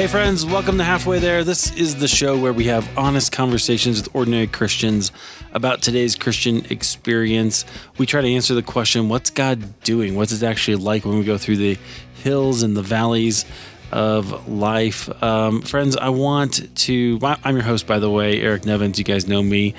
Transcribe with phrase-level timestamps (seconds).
[0.00, 1.44] Hey, friends, welcome to Halfway There.
[1.44, 5.12] This is the show where we have honest conversations with ordinary Christians
[5.52, 7.66] about today's Christian experience.
[7.98, 10.14] We try to answer the question what's God doing?
[10.14, 11.76] What's it actually like when we go through the
[12.14, 13.44] hills and the valleys
[13.92, 15.10] of life?
[15.22, 17.18] Um, friends, I want to.
[17.22, 18.98] I'm your host, by the way, Eric Nevins.
[18.98, 19.74] You guys know me.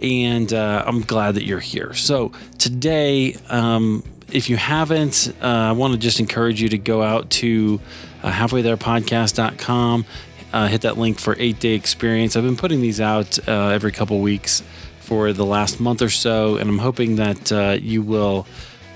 [0.00, 1.92] And uh, I'm glad that you're here.
[1.92, 7.02] So, today, um, if you haven't, uh, I want to just encourage you to go
[7.02, 7.80] out to
[8.22, 10.04] uh, halfwaytherepodcast.com.
[10.52, 12.36] Uh, hit that link for eight day experience.
[12.36, 14.62] I've been putting these out uh, every couple weeks
[15.00, 18.46] for the last month or so, and I'm hoping that uh, you will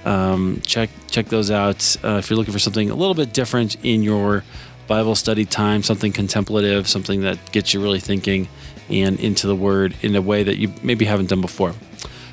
[0.04, 3.76] um, check check those out uh, if you're looking for something a little bit different
[3.84, 4.44] in your
[4.86, 8.48] Bible study time, something contemplative, something that gets you really thinking
[8.88, 11.74] and into the Word in a way that you maybe haven't done before.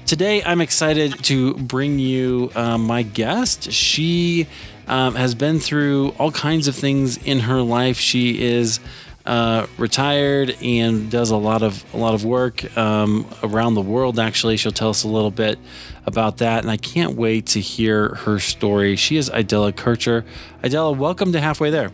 [0.07, 3.71] Today, I'm excited to bring you uh, my guest.
[3.71, 4.47] She
[4.87, 7.97] um, has been through all kinds of things in her life.
[7.97, 8.79] She is
[9.25, 14.19] uh, retired and does a lot of a lot of work um, around the world.
[14.19, 15.59] Actually, she'll tell us a little bit
[16.05, 18.95] about that, and I can't wait to hear her story.
[18.95, 20.25] She is Idella Kercher.
[20.63, 21.91] Idella, welcome to Halfway There.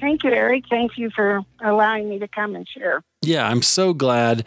[0.00, 0.64] Thank you, Eric.
[0.70, 3.02] Thank you for allowing me to come and share.
[3.20, 4.46] Yeah, I'm so glad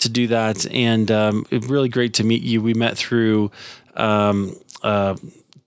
[0.00, 2.60] to do that, and um, really great to meet you.
[2.60, 3.50] We met through.
[3.96, 5.16] Um, uh,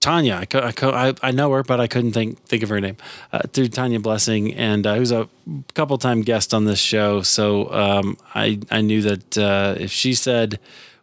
[0.04, 0.44] Tanya.
[0.52, 2.98] I, I, I, know her, but I couldn't think think of her name
[3.32, 5.30] uh, through Tanya Blessing, and uh, who's a
[5.72, 7.22] couple time guest on this show.
[7.22, 10.60] So um, I I knew that uh, if she said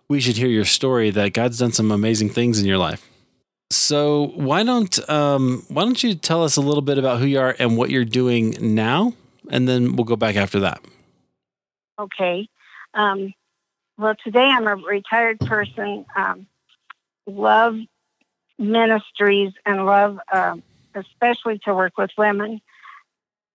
[0.08, 3.10] we should hear your story, that God's done some amazing things in your life.
[3.72, 7.40] So why don't um, why don't you tell us a little bit about who you
[7.40, 9.16] are and what you're doing now,
[9.50, 10.80] and then we'll go back after that.
[11.98, 12.48] Okay.
[12.94, 13.34] Um,
[13.98, 16.06] well, today I'm a retired person.
[16.16, 16.46] Um,
[17.26, 17.78] love
[18.62, 20.64] ministries and love, um,
[20.96, 22.62] especially to work with women,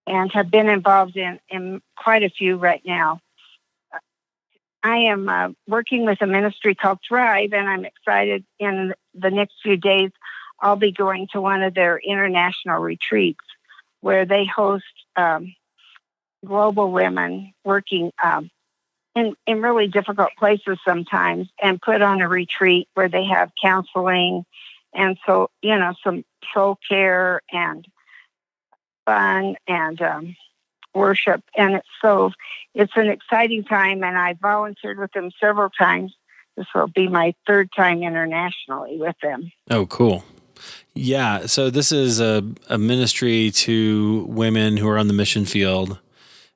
[0.07, 3.21] and have been involved in, in quite a few right now.
[4.83, 8.45] I am uh, working with a ministry called Thrive, and I'm excited.
[8.61, 10.13] In the next few days,
[10.61, 13.45] I'll be going to one of their international retreats
[14.01, 14.85] where they host
[15.17, 15.55] um,
[16.45, 18.49] global women working um,
[19.17, 24.45] in, in really difficult places sometimes and put on a retreat where they have counseling
[24.97, 27.87] and so you know some soul care and
[29.07, 30.37] fun and um,
[30.95, 31.43] worship.
[31.57, 32.33] And it's so
[32.75, 36.15] it's an exciting time and i volunteered with them several times.
[36.57, 39.53] This will be my third time internationally with them.
[39.71, 40.25] Oh cool.
[40.95, 45.99] Yeah so this is a, a ministry to women who are on the mission field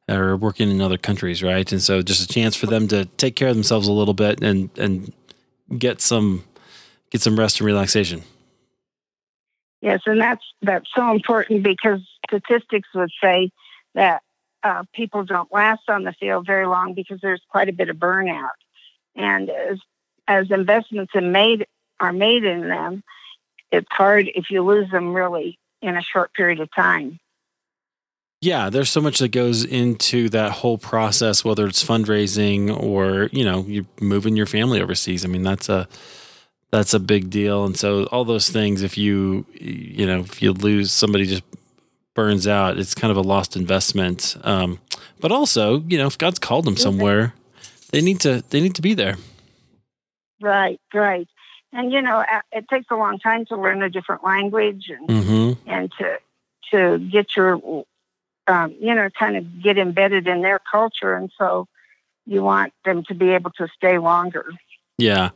[0.09, 1.71] or working in other countries right?
[1.71, 4.43] And so just a chance for them to take care of themselves a little bit
[4.43, 5.13] and and
[5.79, 6.45] get some
[7.11, 8.23] get some rest and relaxation.
[9.81, 13.51] Yes, and that's that's so important because statistics would say
[13.95, 14.23] that
[14.63, 17.97] uh, people don't last on the field very long because there's quite a bit of
[17.97, 18.51] burnout,
[19.17, 19.79] and as
[20.29, 21.67] as investments are made
[21.99, 23.03] are made in them,
[23.73, 27.19] it's hard if you lose them really in a short period of time.
[28.43, 33.45] Yeah, there's so much that goes into that whole process, whether it's fundraising or you
[33.45, 35.25] know you're moving your family overseas.
[35.25, 35.89] I mean, that's a
[36.71, 37.65] that's a big deal.
[37.65, 41.43] And so all those things, if you you know if you lose somebody just
[42.15, 44.37] burns out, it's kind of a lost investment.
[44.43, 44.79] Um,
[45.21, 47.35] but also, you know, if God's called them somewhere,
[47.91, 49.17] they need to they need to be there.
[50.41, 51.29] Right, right.
[51.73, 55.69] And you know, it takes a long time to learn a different language and mm-hmm.
[55.71, 56.19] and to
[56.71, 57.85] to get your
[58.47, 61.67] um, you know kind of get embedded in their culture, and so
[62.27, 64.47] you want them to be able to stay longer.
[64.99, 65.31] Yeah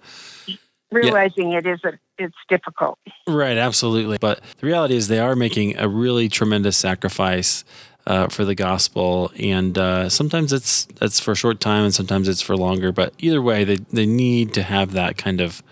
[0.94, 1.58] realizing yeah.
[1.58, 2.98] it is a, it's difficult.
[3.26, 4.18] Right, absolutely.
[4.18, 7.64] But the reality is they are making a really tremendous sacrifice
[8.06, 12.28] uh, for the gospel, and uh, sometimes it's it's for a short time, and sometimes
[12.28, 12.92] it's for longer.
[12.92, 15.62] But either way, they they need to have that kind of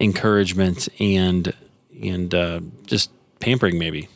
[0.00, 1.54] encouragement and
[2.02, 4.08] and uh, just pampering, maybe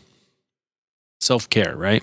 [1.20, 2.02] self care, right?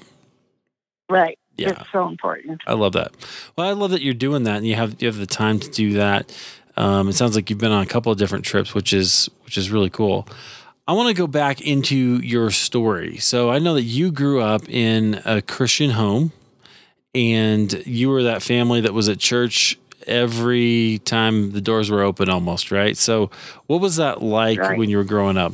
[1.09, 1.37] Right.
[1.57, 1.69] Yeah.
[1.69, 2.61] It's so important.
[2.67, 3.13] I love that.
[3.55, 5.69] Well, I love that you're doing that and you have you have the time to
[5.69, 6.35] do that.
[6.77, 9.57] Um, it sounds like you've been on a couple of different trips, which is which
[9.57, 10.27] is really cool.
[10.87, 13.17] I want to go back into your story.
[13.17, 16.31] So I know that you grew up in a Christian home,
[17.15, 22.29] and you were that family that was at church every time the doors were open,
[22.29, 22.95] almost right.
[22.95, 23.31] So
[23.67, 24.77] what was that like right.
[24.77, 25.53] when you were growing up?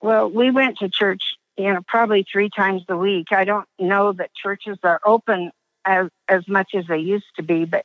[0.00, 1.22] Well, we went to church,
[1.56, 3.28] you know, probably three times a week.
[3.30, 5.52] I don't know that churches are open
[5.84, 7.84] as as much as they used to be, but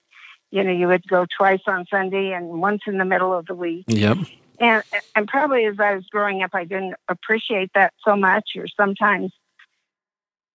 [0.52, 3.56] you know, you would go twice on Sunday and once in the middle of the
[3.56, 3.86] week.
[3.88, 4.18] Yep.
[4.60, 4.84] And
[5.16, 9.32] and probably as I was growing up, I didn't appreciate that so much, or sometimes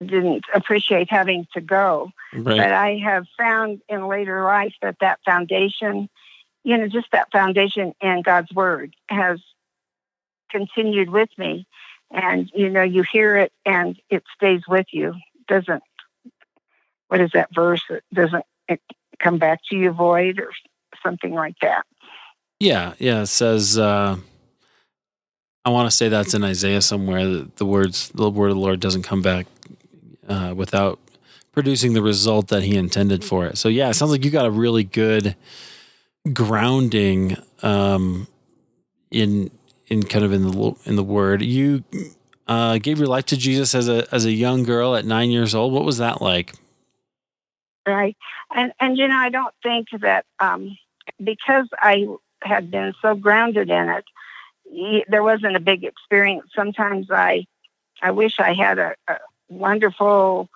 [0.04, 2.10] didn't appreciate having to go.
[2.32, 2.56] Right.
[2.56, 6.08] But I have found in later life that that foundation,
[6.64, 9.40] you know, just that foundation in God's Word has
[10.50, 11.66] continued with me.
[12.10, 15.14] And, you know, you hear it and it stays with you.
[15.48, 15.82] Doesn't,
[17.08, 17.82] what is that verse?
[17.88, 18.80] It doesn't it
[19.22, 20.50] come back to you void or
[21.02, 21.84] something like that.
[22.60, 23.22] Yeah, yeah.
[23.22, 24.16] It says, uh,
[25.64, 27.26] I want to say that's in Isaiah somewhere.
[27.26, 29.46] That the words, the word of the Lord doesn't come back
[30.28, 30.98] uh, without
[31.52, 33.58] producing the result that He intended for it.
[33.58, 35.36] So yeah, it sounds like you got a really good
[36.32, 38.28] grounding um,
[39.10, 39.50] in
[39.88, 41.42] in kind of in the in the Word.
[41.42, 41.84] You
[42.46, 45.54] uh, gave your life to Jesus as a as a young girl at nine years
[45.54, 45.72] old.
[45.72, 46.54] What was that like?
[47.86, 48.16] Right,
[48.54, 50.76] and and you know I don't think that um,
[51.22, 52.06] because I
[52.42, 54.04] had been so grounded in it
[55.08, 56.50] there wasn't a big experience.
[56.54, 57.46] Sometimes I,
[58.00, 59.16] I wish I had a, a
[59.48, 60.48] wonderful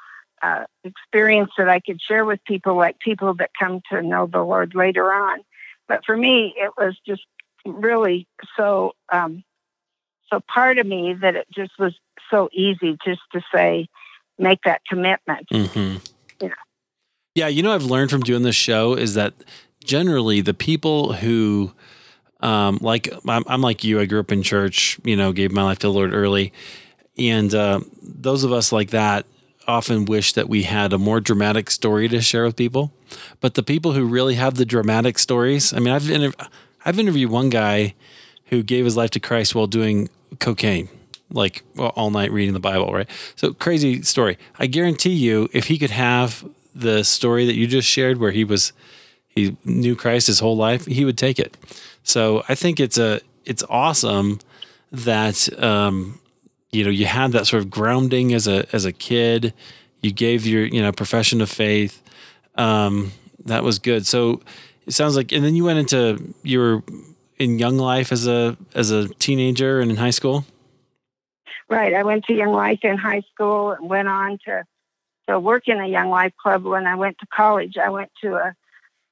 [0.42, 4.42] uh, experience that I could share with people, like people that come to know the
[4.42, 5.40] Lord later on.
[5.88, 7.24] But for me, it was just
[7.64, 8.26] really
[8.56, 9.44] so, um,
[10.30, 11.94] so part of me that it just was
[12.30, 13.88] so easy just to say,
[14.38, 15.48] make that commitment.
[15.48, 15.98] Mm-hmm.
[17.36, 19.34] Yeah, you know, I've learned from doing this show is that
[19.84, 21.70] generally the people who
[22.40, 24.00] um, like I'm, I'm, like you.
[24.00, 24.98] I grew up in church.
[25.04, 26.54] You know, gave my life to the Lord early,
[27.18, 29.26] and uh, those of us like that
[29.68, 32.90] often wish that we had a more dramatic story to share with people.
[33.40, 36.48] But the people who really have the dramatic stories, I mean, I've interv-
[36.86, 37.94] I've interviewed one guy
[38.46, 40.08] who gave his life to Christ while doing
[40.40, 40.88] cocaine,
[41.30, 43.10] like all night reading the Bible, right?
[43.34, 44.38] So crazy story.
[44.58, 46.42] I guarantee you, if he could have
[46.76, 48.72] the story that you just shared, where he was
[49.28, 51.56] he knew Christ his whole life, he would take it.
[52.02, 54.40] So I think it's a it's awesome
[54.92, 56.20] that um,
[56.72, 59.52] you know you had that sort of grounding as a as a kid.
[60.02, 62.02] You gave your you know profession of faith.
[62.56, 63.12] Um,
[63.44, 64.06] that was good.
[64.06, 64.40] So
[64.86, 66.82] it sounds like, and then you went into you were
[67.38, 70.44] in young life as a as a teenager and in high school.
[71.68, 71.94] Right.
[71.94, 74.62] I went to Young Life in high school and went on to
[75.28, 77.76] to work in a Young Life club when I went to college.
[77.76, 78.54] I went to a,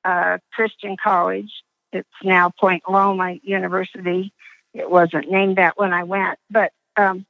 [0.05, 1.51] a Christian college
[1.95, 4.33] it's now Point Loma University.
[4.75, 7.25] It wasn't named that when I went, but um,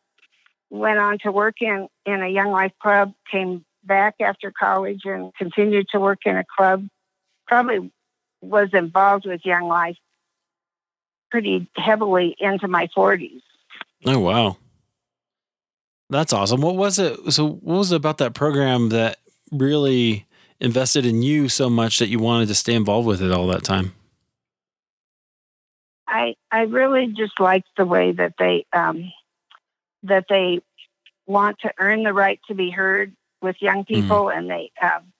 [0.70, 5.34] went on to work in, in a Young Life club, came back after college and
[5.34, 6.88] continued to work in a club.
[7.46, 7.92] Probably
[8.40, 9.98] was involved with Young Life
[11.30, 13.42] pretty heavily into my 40s.
[14.06, 14.56] Oh, wow.
[16.10, 16.60] That's awesome.
[16.60, 17.32] What was it?
[17.32, 19.18] So, what was it about that program that
[19.50, 20.26] really
[20.60, 23.64] invested in you so much that you wanted to stay involved with it all that
[23.64, 23.94] time?
[26.06, 29.12] I I really just like the way that they um,
[30.04, 30.60] that they
[31.26, 33.94] want to earn the right to be heard with young mm-hmm.
[33.94, 34.38] people, mm-hmm.
[34.38, 35.12] and they um,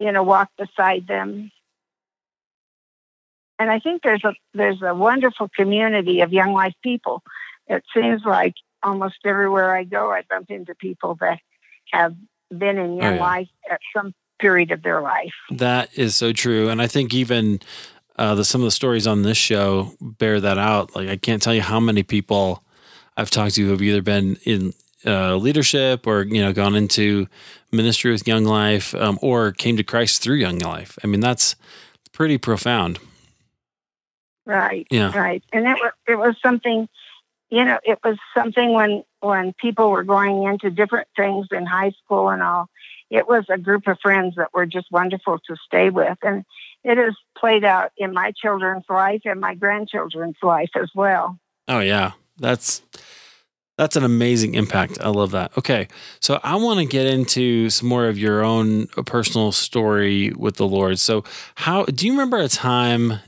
[0.00, 1.50] you know walk beside them.
[3.60, 7.22] And I think there's a there's a wonderful community of young life people.
[7.66, 11.38] It seems like almost everywhere I go, I bump into people that
[11.92, 12.14] have
[12.50, 13.20] been in young oh, yeah.
[13.20, 15.34] life at some period of their life.
[15.50, 17.60] That is so true, and I think even
[18.16, 20.94] uh, the some of the stories on this show bear that out.
[20.94, 22.62] Like I can't tell you how many people
[23.16, 24.72] I've talked to who have either been in
[25.06, 27.28] uh, leadership or you know gone into
[27.72, 30.98] ministry with Young Life um, or came to Christ through Young Life.
[31.02, 31.54] I mean that's
[32.12, 32.98] pretty profound.
[34.44, 34.86] Right.
[34.90, 35.16] Yeah.
[35.16, 35.44] Right.
[35.52, 36.88] And it was it was something,
[37.50, 41.92] you know, it was something when when people were going into different things in high
[42.04, 42.68] school and all.
[43.10, 46.44] It was a group of friends that were just wonderful to stay with, and
[46.84, 51.38] it has played out in my children's life and my grandchildren's life as well.
[51.68, 52.82] Oh yeah, that's
[53.78, 54.98] that's an amazing impact.
[55.00, 55.56] I love that.
[55.56, 55.88] Okay,
[56.20, 60.66] so I want to get into some more of your own personal story with the
[60.66, 60.98] Lord.
[60.98, 61.24] So,
[61.54, 63.20] how do you remember a time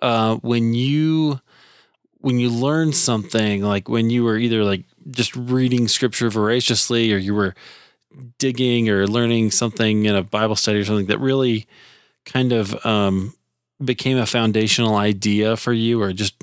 [0.00, 1.40] uh, when you
[2.20, 7.16] when you learned something, like when you were either like just reading Scripture voraciously, or
[7.16, 7.54] you were
[8.38, 11.66] digging or learning something in a Bible study or something that really
[12.24, 13.34] kind of um,
[13.82, 16.34] became a foundational idea for you, or just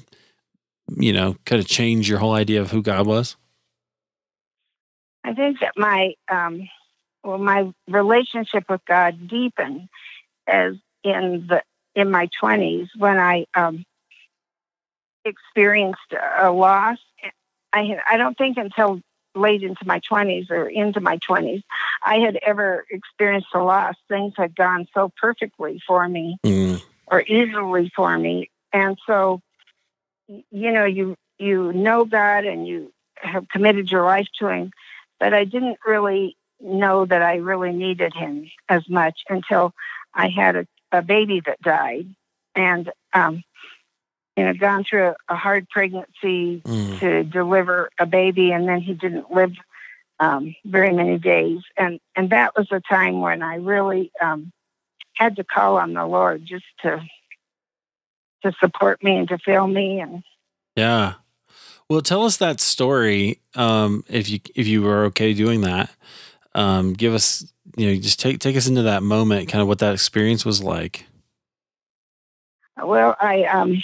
[0.97, 3.35] you know, kind of changed your whole idea of who God was?
[5.23, 6.69] I think that my um,
[7.23, 9.89] well, my relationship with God deepened
[10.47, 11.63] as in the
[11.95, 13.85] in my twenties when I um,
[15.25, 16.97] experienced a loss.
[17.73, 19.01] I I don't think until
[19.35, 21.61] late into my 20s or into my 20s,
[22.03, 23.95] I had ever experienced a loss.
[24.07, 26.81] Things had gone so perfectly for me mm.
[27.07, 28.49] or easily for me.
[28.71, 29.41] And so,
[30.27, 34.71] you know, you, you know God and you have committed your life to Him,
[35.19, 39.73] but I didn't really know that I really needed him as much until
[40.13, 42.07] I had a, a baby that died.
[42.55, 43.43] And, um,
[44.35, 46.99] you know, gone through a, a hard pregnancy mm.
[46.99, 49.53] to deliver a baby, and then he didn't live
[50.19, 51.59] um, very many days.
[51.77, 54.51] And, and that was a time when I really um,
[55.13, 57.01] had to call on the Lord just to
[58.45, 60.23] to support me and to fill me and
[60.75, 61.13] yeah
[61.89, 65.89] well tell us that story um, if you if you were okay doing that
[66.53, 69.79] um, give us you know just take take us into that moment kind of what
[69.79, 71.05] that experience was like
[72.83, 73.81] well i um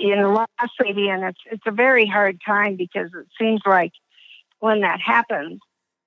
[0.00, 3.92] you know last lady and it's it's a very hard time because it seems like
[4.58, 5.60] when that happens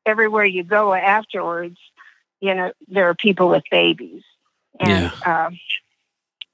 [0.06, 1.78] everywhere you go afterwards
[2.42, 4.24] you know there are people with babies
[4.80, 5.46] and yeah.
[5.46, 5.60] um,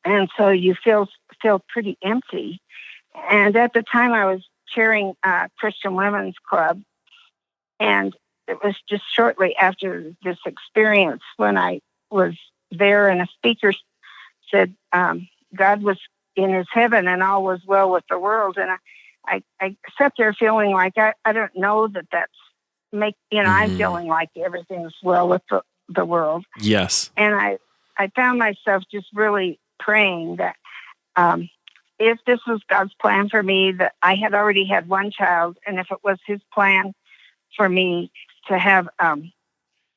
[0.05, 1.08] and so you feel
[1.41, 2.62] feel pretty empty.
[3.29, 6.81] And at the time, I was chairing uh, Christian Women's Club,
[7.79, 8.15] and
[8.48, 11.81] it was just shortly after this experience when I
[12.12, 12.36] was
[12.72, 13.74] there, and a speaker
[14.51, 15.98] said um, God was
[16.36, 18.77] in His heaven and all was well with the world, and I.
[19.25, 22.31] I, I sat there feeling like I, I don't know that that's
[22.91, 23.74] make you know mm-hmm.
[23.74, 26.45] I'm feeling like everything's well with the, the world.
[26.59, 27.12] Yes.
[27.17, 27.57] And I
[27.98, 30.55] I found myself just really praying that
[31.15, 31.50] um,
[32.00, 35.79] if this was God's plan for me, that I had already had one child, and
[35.79, 36.93] if it was His plan
[37.57, 38.12] for me
[38.48, 39.31] to have um,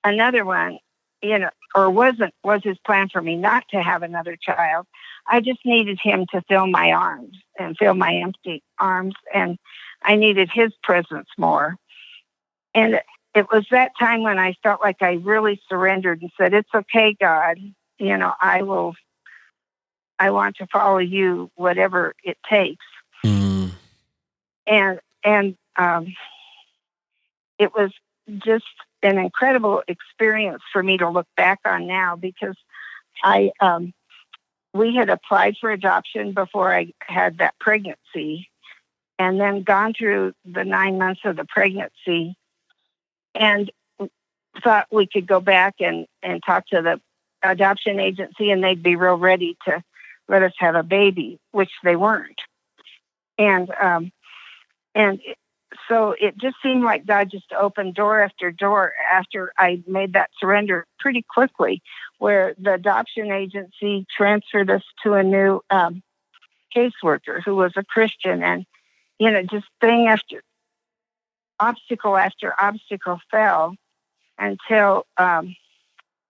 [0.03, 0.79] another one,
[1.23, 4.87] you know, or wasn't was His plan for me not to have another child,
[5.27, 9.59] I just needed Him to fill my arms and fill my empty arms, and
[10.03, 11.77] I needed His presence more.
[12.75, 13.01] And
[13.35, 17.17] it was that time when I felt like I really surrendered and said, "It's okay,
[17.19, 17.59] God.
[17.99, 18.95] You know, I will
[20.23, 22.85] I want to follow you, whatever it takes.
[23.25, 23.73] Mm.
[24.69, 26.15] And and um,
[27.59, 27.91] it was
[28.39, 28.65] just
[29.03, 32.57] an incredible experience for me to look back on now because
[33.25, 33.93] I um,
[34.75, 38.49] we had applied for adoption before I had that pregnancy,
[39.19, 42.37] and then gone through the nine months of the pregnancy,
[43.35, 43.71] and
[44.63, 47.01] thought we could go back and and talk to the
[47.43, 49.83] adoption agency and they'd be real ready to
[50.29, 52.41] let us have a baby, which they weren't.
[53.39, 54.13] And um,
[54.95, 55.21] and
[55.89, 60.31] so it just seemed like God just opened door after door after I made that
[60.39, 61.83] surrender pretty quickly,
[62.19, 66.03] where the adoption agency transferred us to a new um,
[66.75, 68.67] caseworker who was a Christian, and
[69.19, 70.43] you know, just thing after
[71.59, 73.75] obstacle after obstacle fell
[74.39, 75.55] until um,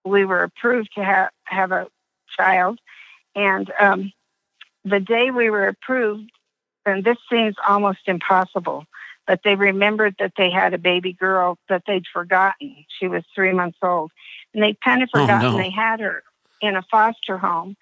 [0.04, 1.87] we were approved to have have a
[2.37, 2.78] child.
[3.34, 4.12] And um,
[4.84, 6.30] the day we were approved,
[6.84, 8.84] and this seems almost impossible,
[9.26, 12.84] but they remembered that they had a baby girl that they'd forgotten.
[12.98, 14.10] She was three months old.
[14.52, 15.56] And they'd kind of forgotten oh, no.
[15.56, 16.22] they had her
[16.60, 17.76] in a foster home.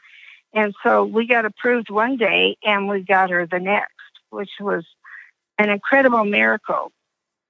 [0.53, 3.95] And so we got approved one day and we got her the next,
[4.31, 4.85] which was
[5.59, 6.93] an incredible miracle.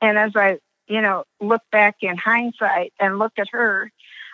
[0.01, 3.91] And as I, you know, look back in hindsight and look at her,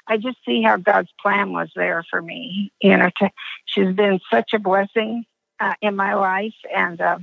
[0.07, 2.73] I just see how God's plan was there for me.
[2.81, 3.31] You know, to,
[3.65, 5.25] she's been such a blessing
[5.59, 7.19] uh, in my life, and uh,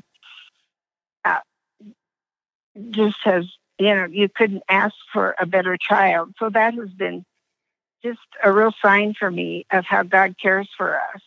[2.89, 3.45] just has
[3.79, 6.33] you know you couldn't ask for a better child.
[6.39, 7.25] So that has been
[8.03, 11.21] just a real sign for me of how God cares for us.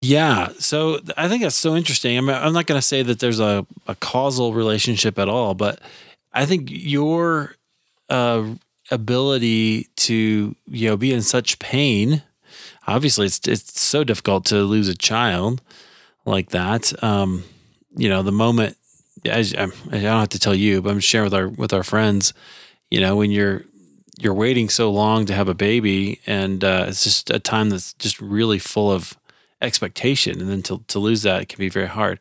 [0.00, 2.18] Yeah, so I think that's so interesting.
[2.18, 5.54] I mean, I'm not going to say that there's a, a causal relationship at all,
[5.54, 5.80] but
[6.32, 7.54] I think your
[8.08, 8.54] uh,
[8.90, 12.22] ability to you know be in such pain
[12.86, 15.62] obviously it's it's so difficult to lose a child
[16.24, 17.44] like that um
[17.96, 18.76] you know the moment
[19.24, 22.32] as I don't have to tell you but I'm sharing with our with our friends
[22.90, 23.62] you know when you're
[24.18, 27.94] you're waiting so long to have a baby and uh, it's just a time that's
[27.94, 29.16] just really full of
[29.60, 32.18] expectation and then to to lose that can be very hard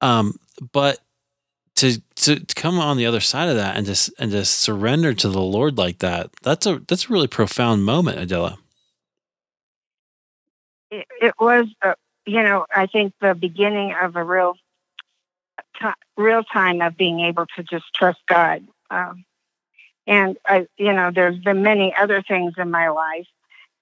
[0.00, 0.38] um
[0.72, 1.00] but
[1.76, 5.14] to, to to come on the other side of that and just and to surrender
[5.14, 8.58] to the Lord like that, that's a that's a really profound moment, Idella.
[10.90, 11.94] It, it was, uh,
[12.24, 14.56] you know, I think the beginning of a real
[15.80, 18.66] t- real time of being able to just trust God.
[18.90, 19.24] Um,
[20.06, 23.26] and I, you know, there's been many other things in my life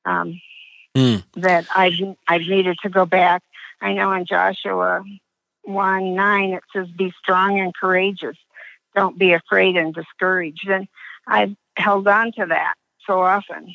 [0.04, 0.40] um,
[0.96, 1.22] mm.
[1.34, 1.94] that I've
[2.26, 3.42] I've needed to go back.
[3.80, 5.04] I know in Joshua
[5.64, 8.36] 1 9, it says, Be strong and courageous.
[8.94, 10.68] Don't be afraid and discouraged.
[10.68, 10.88] And
[11.26, 12.74] I've held on to that
[13.06, 13.74] so often.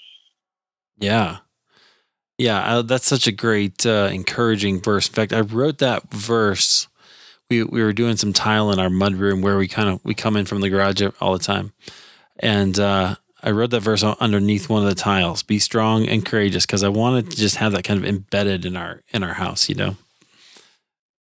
[0.98, 1.38] Yeah.
[2.38, 2.60] Yeah.
[2.60, 5.08] Uh, that's such a great, uh, encouraging verse.
[5.08, 6.88] In fact, I wrote that verse
[7.50, 10.14] we we were doing some tile in our mud room where we kind of we
[10.14, 11.74] come in from the garage all the time,
[12.40, 16.66] and uh, I wrote that verse underneath one of the tiles: "Be strong and courageous,"
[16.66, 19.70] because I wanted to just have that kind of embedded in our in our house,
[19.70, 19.96] you know,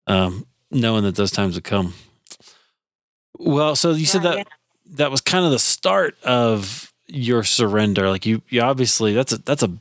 [0.06, 1.94] um, knowing that those times would come.
[3.38, 4.46] Well, so you said that
[4.96, 8.08] that was kind of the start of your surrender.
[8.10, 9.72] Like you, you obviously that's a that's a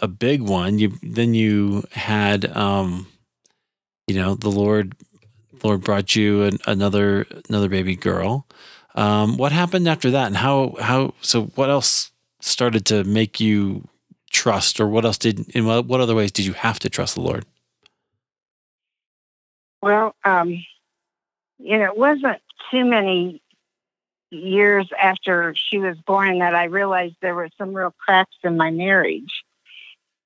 [0.00, 0.78] a big one.
[0.78, 3.08] You then you had, um,
[4.06, 4.94] you know, the Lord
[5.64, 8.46] Lord brought you an, another another baby girl.
[8.94, 11.44] Um, what happened after that, and how how so?
[11.54, 12.10] What else
[12.40, 13.86] started to make you
[14.30, 15.48] trust, or what else did?
[15.50, 17.44] In what, what other ways did you have to trust the Lord?
[19.82, 20.50] Well, um,
[21.58, 23.40] you know, it wasn't too many
[24.30, 28.70] years after she was born that I realized there were some real cracks in my
[28.70, 29.44] marriage,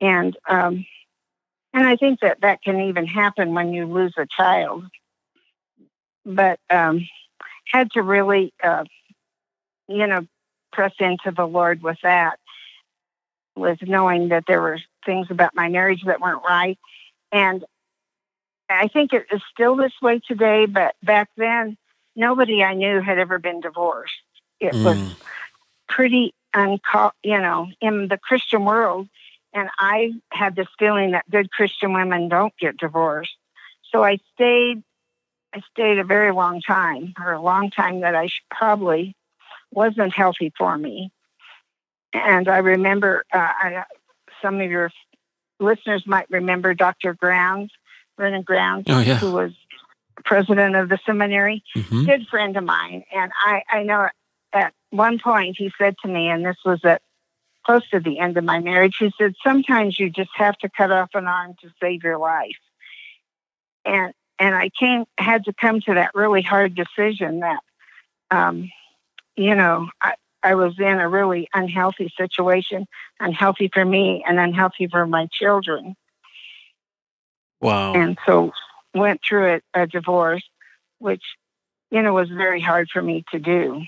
[0.01, 0.87] and um,
[1.75, 4.85] and I think that that can even happen when you lose a child
[6.25, 7.07] but um,
[7.65, 8.85] had to really, uh,
[9.89, 10.27] you know,
[10.73, 12.39] press into the Lord with that,
[13.57, 16.79] with knowing that there were things about my marriage that weren't right.
[17.31, 17.65] And
[18.69, 21.77] I think it is still this way today, but back then,
[22.17, 24.15] nobody I knew had ever been divorced.
[24.61, 24.85] It mm.
[24.85, 25.15] was
[25.89, 29.09] pretty unco- you know, in the Christian world.
[29.55, 33.37] And I had this feeling that good Christian women don't get divorced.
[33.91, 34.83] So I stayed
[35.55, 39.15] I stayed a very long time, or a long time that I probably
[39.71, 41.13] wasn't healthy for me.
[42.13, 43.85] And I remember uh, I,
[44.41, 44.91] some of your
[45.61, 47.15] listeners might remember Dr.
[47.15, 47.73] Grounds,
[48.19, 49.17] Vernon Grounds, oh, yeah.
[49.17, 49.53] who was
[50.25, 52.05] president of the seminary, mm-hmm.
[52.05, 53.05] good friend of mine.
[53.15, 54.09] And I, I know
[54.53, 57.03] at one point he said to me, and this was at
[57.65, 60.91] close to the end of my marriage, he said, Sometimes you just have to cut
[60.91, 62.59] off an arm to save your life.
[63.85, 67.61] And and I came had to come to that really hard decision that,
[68.31, 68.71] um,
[69.37, 72.87] you know, I, I was in a really unhealthy situation,
[73.21, 75.95] unhealthy for me and unhealthy for my children.
[77.61, 77.95] Wow.
[77.95, 78.53] And so
[78.93, 80.43] went through a, a divorce,
[80.99, 81.23] which,
[81.91, 83.83] you know, was very hard for me to do.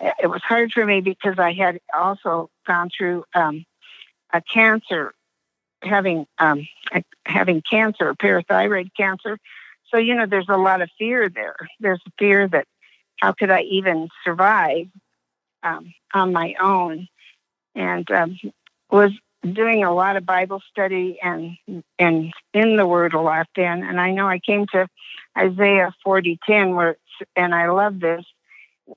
[0.00, 3.64] It was hard for me because I had also gone through um,
[4.32, 5.12] a cancer,
[5.82, 6.68] having um,
[7.24, 9.38] having cancer, parathyroid cancer,
[9.90, 11.56] so, you know, there's a lot of fear there.
[11.80, 12.66] There's fear that
[13.20, 14.86] how could I even survive
[15.62, 17.08] um, on my own?
[17.74, 18.38] And um,
[18.90, 21.56] was doing a lot of Bible study and
[21.98, 23.82] and in the Word a lot then.
[23.82, 24.88] And I know I came to
[25.36, 26.96] Isaiah 40:10 where
[27.36, 28.24] and I love this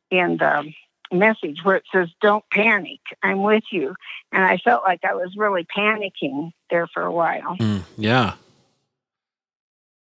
[0.09, 0.71] in the
[1.11, 3.95] message where it says, "Don't panic, I'm with you."
[4.31, 7.57] And I felt like I was really panicking there for a while.
[7.57, 8.35] Mm, yeah.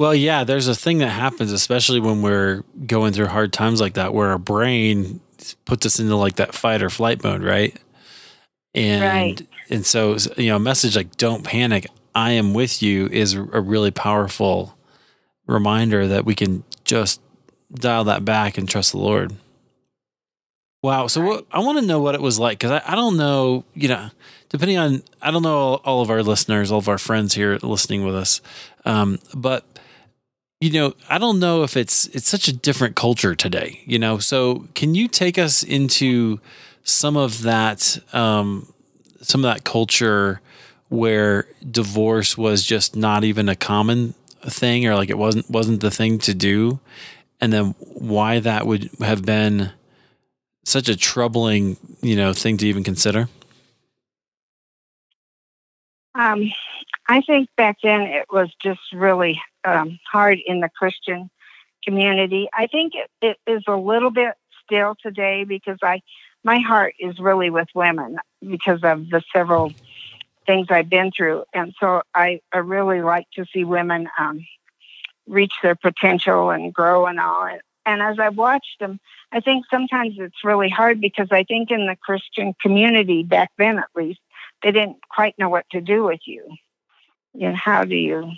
[0.00, 3.92] Well, yeah, there's a thing that happens, especially when we're going through hard times like
[3.94, 5.20] that, where our brain
[5.66, 7.78] puts us into like that fight or flight mode, right?
[8.74, 9.48] And right.
[9.68, 13.42] and so you know, a message like "Don't panic, I am with you" is a
[13.42, 14.74] really powerful
[15.46, 17.20] reminder that we can just
[17.70, 19.34] dial that back and trust the Lord.
[20.82, 21.08] Wow.
[21.08, 23.66] So what, I want to know what it was like because I, I don't know,
[23.74, 24.08] you know,
[24.48, 27.58] depending on, I don't know all, all, of our listeners, all of our friends here
[27.62, 28.40] listening with us.
[28.86, 29.66] Um, but
[30.60, 34.18] you know, I don't know if it's it's such a different culture today, you know.
[34.18, 36.40] So can you take us into
[36.84, 38.72] some of that um,
[39.22, 40.40] some of that culture
[40.88, 45.90] where divorce was just not even a common thing or like it wasn't wasn't the
[45.90, 46.80] thing to do
[47.40, 49.72] and then why that would have been
[50.64, 53.28] such a troubling, you know, thing to even consider?
[56.14, 56.52] Um,
[57.10, 61.28] I think back then it was just really um, hard in the Christian
[61.84, 62.48] community.
[62.56, 66.02] I think it, it is a little bit still today because I,
[66.44, 68.18] my heart is really with women
[68.48, 69.72] because of the several
[70.46, 74.46] things I've been through, and so I, I really like to see women um,
[75.26, 77.58] reach their potential and grow and all.
[77.86, 79.00] And as I've watched them,
[79.32, 83.78] I think sometimes it's really hard because I think in the Christian community back then,
[83.78, 84.20] at least,
[84.62, 86.54] they didn't quite know what to do with you.
[87.34, 88.32] And how do you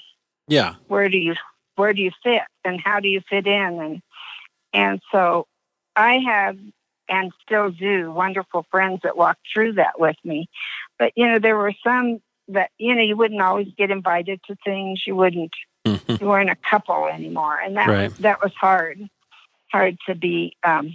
[0.49, 0.75] yeah.
[0.89, 1.35] Where do you
[1.77, 4.03] where do you fit and how do you fit in and
[4.73, 5.47] and so
[5.97, 6.59] I have
[7.09, 10.49] and still do wonderful friends that walk through that with me.
[10.99, 14.57] But you know, there were some that you know you wouldn't always get invited to
[14.65, 15.03] things.
[15.07, 15.53] You wouldn't.
[15.87, 16.23] Mm-hmm.
[16.23, 18.17] You weren't a couple anymore, and that right.
[18.19, 19.01] that was hard.
[19.73, 20.95] Hard to be um,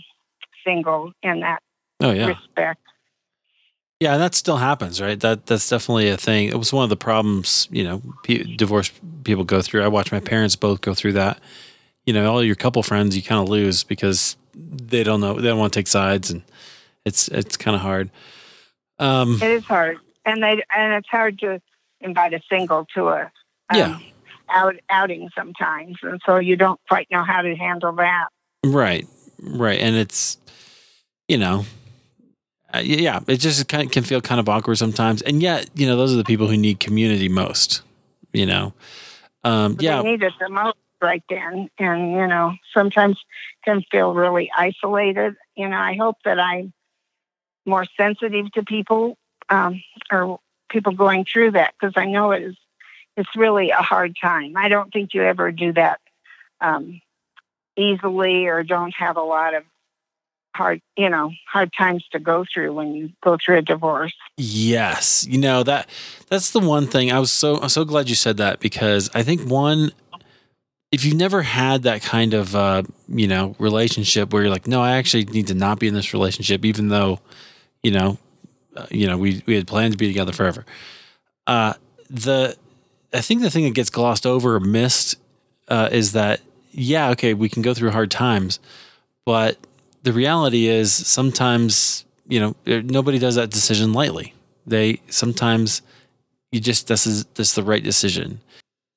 [0.64, 1.62] single in that
[2.00, 2.28] oh, yeah.
[2.28, 2.82] respect.
[4.00, 5.20] Yeah, and that still happens, right?
[5.20, 6.50] That that's definitely a thing.
[6.50, 9.84] It was one of the problems, you know, p- divorced people go through.
[9.84, 11.40] I watched my parents both go through that.
[12.08, 15.50] you know, all your couple friends you kind of lose because they don't know, they
[15.50, 16.42] don't want to take sides and
[17.06, 18.10] it's, it's kind of hard.
[18.98, 19.98] Um, it is hard.
[20.26, 21.62] And they, and it's hard to
[22.00, 23.22] invite a single to a,
[23.70, 24.00] um, yeah.
[24.50, 25.98] out, outing sometimes.
[26.02, 28.30] And so you don't quite know how to handle that.
[28.66, 29.06] Right.
[29.42, 29.80] Right.
[29.80, 30.38] And it's,
[31.28, 31.66] you know,
[32.80, 35.22] yeah, it just kind of can feel kind of awkward sometimes.
[35.22, 37.82] And yet, you know, those are the people who need community most,
[38.34, 38.74] you know.
[39.44, 40.02] Um, yeah.
[40.02, 41.70] They need it the most right then.
[41.78, 43.20] And, you know, sometimes
[43.63, 45.36] can feel really isolated.
[45.56, 46.74] You know, I hope that I'm
[47.66, 49.18] more sensitive to people
[49.50, 52.58] um, or people going through that because I know it is,
[53.16, 54.56] it's really a hard time.
[54.58, 56.00] I don't think you ever do that
[56.62, 57.02] um,
[57.76, 59.63] easily or don't have a lot of
[60.58, 64.15] hard you know hard times to go through when you go through a divorce.
[64.38, 65.26] Yes.
[65.30, 65.88] You know that
[66.30, 67.12] that's the one thing.
[67.12, 69.91] I was so i'm so glad you said that because i think one
[70.91, 74.82] if you've never had that kind of uh, you know relationship where you're like no
[74.82, 77.20] i actually need to not be in this relationship even though
[77.84, 78.17] you know
[78.76, 80.65] uh, you know we we had planned to be together forever.
[81.46, 81.74] Uh
[82.10, 82.56] the
[83.13, 85.17] i think the thing that gets glossed over or missed
[85.67, 86.41] uh, is that
[86.72, 88.60] yeah okay we can go through hard times
[89.26, 89.58] but
[90.08, 94.34] the reality is sometimes you know nobody does that decision lightly.
[94.65, 95.82] They sometimes
[96.50, 98.39] you just this is this is the right decision.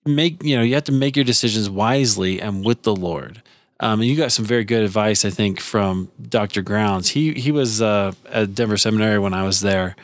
[0.06, 3.42] Make you know you have to make your decisions wisely and with the Lord.
[3.80, 6.62] Um, and you got some very good advice, I think, from Dr.
[6.62, 7.08] Grounds.
[7.08, 9.96] He he was uh, at Denver Seminary when I was there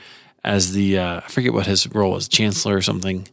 [0.42, 3.28] as the uh, I forget what his role was, chancellor or something.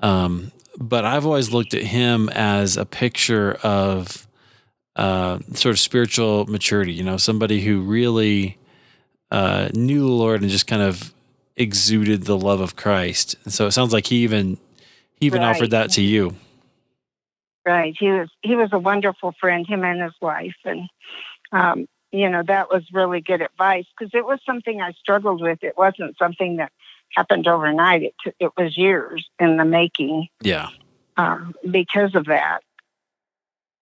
[0.00, 4.25] Um, but I've always looked at him as a picture of
[4.96, 6.92] uh, sort of spiritual maturity.
[6.92, 8.58] You know, somebody who really
[9.30, 11.12] uh, knew the Lord and just kind of
[11.56, 13.36] exuded the love of Christ.
[13.44, 14.58] And so it sounds like he even
[15.16, 15.50] he even right.
[15.50, 16.34] offered that to you.
[17.64, 17.96] Right.
[17.98, 19.66] He was he was a wonderful friend.
[19.66, 20.88] Him and his wife, and
[21.50, 25.64] um, you know that was really good advice because it was something I struggled with.
[25.64, 26.70] It wasn't something that
[27.16, 28.04] happened overnight.
[28.04, 30.28] It t- it was years in the making.
[30.42, 30.68] Yeah.
[31.16, 32.60] Um, because of that,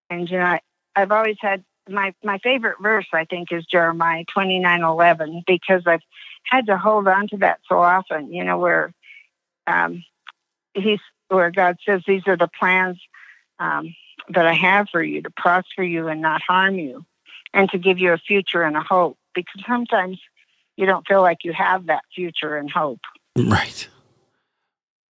[0.08, 0.60] and you know, I,
[0.96, 5.82] I've always had my my favorite verse I think is Jeremiah twenty nine eleven because
[5.86, 6.02] I've
[6.44, 8.32] had to hold on to that so often.
[8.32, 8.92] You know where
[9.66, 10.04] um,
[10.74, 13.00] he's where God says these are the plans
[13.58, 13.94] um,
[14.28, 17.04] that I have for you to prosper you and not harm you,
[17.52, 19.18] and to give you a future and a hope.
[19.34, 20.20] Because sometimes
[20.76, 23.00] you don't feel like you have that future and hope.
[23.36, 23.88] Right.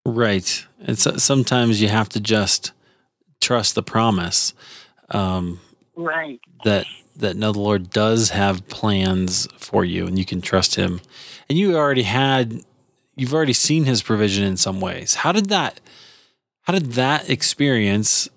[0.06, 0.66] Right.
[0.80, 2.72] And so, sometimes you have to just
[3.40, 4.54] trust the promise.
[5.10, 5.60] Um,
[5.96, 6.40] right.
[6.64, 11.00] that that no the lord does have plans for you and you can trust him.
[11.48, 12.62] And you already had
[13.16, 15.16] you've already seen his provision in some ways.
[15.16, 15.80] How did that
[16.62, 18.28] how did that experience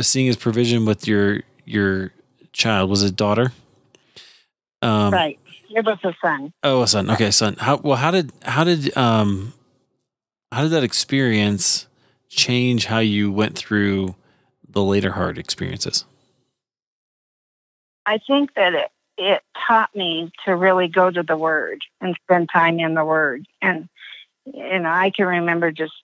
[0.00, 2.12] seeing his provision with your your
[2.52, 2.90] child?
[2.90, 3.52] Was it daughter?
[4.82, 5.38] Um right.
[5.68, 6.52] It was a son.
[6.62, 7.10] Oh a son.
[7.10, 7.56] Okay son.
[7.58, 9.52] How well how did how did um
[10.52, 11.86] how did that experience
[12.28, 14.14] change how you went through
[14.68, 16.04] the later hard experiences
[18.06, 22.48] I think that it, it taught me to really go to the Word and spend
[22.52, 23.46] time in the Word.
[23.60, 23.88] And,
[24.44, 25.94] you know, I can remember just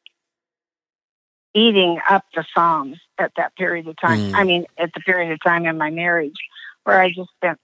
[1.55, 4.19] eating up the Psalms at that period of time.
[4.19, 4.35] Mm.
[4.35, 6.39] I mean, at the period of time in my marriage
[6.85, 7.61] where I just spent